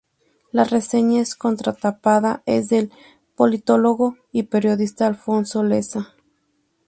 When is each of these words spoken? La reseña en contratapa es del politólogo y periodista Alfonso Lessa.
La 0.51 0.63
reseña 0.63 1.19
en 1.19 1.25
contratapa 1.37 2.41
es 2.47 2.69
del 2.69 2.91
politólogo 3.35 4.17
y 4.31 4.41
periodista 4.41 5.05
Alfonso 5.05 5.61
Lessa. 5.61 6.15